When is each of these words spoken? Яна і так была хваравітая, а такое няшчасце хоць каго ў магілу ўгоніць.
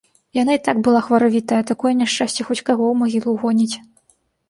Яна 0.37 0.55
і 0.55 0.61
так 0.67 0.79
была 0.87 1.01
хваравітая, 1.09 1.61
а 1.65 1.67
такое 1.73 1.93
няшчасце 2.01 2.41
хоць 2.51 2.61
каго 2.73 2.83
ў 2.91 2.95
магілу 3.07 3.29
ўгоніць. 3.39 3.75